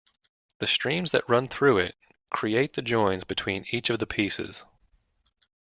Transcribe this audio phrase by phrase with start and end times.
[0.57, 1.95] The streams that run through it
[2.31, 4.65] create the joins between each of the pieces.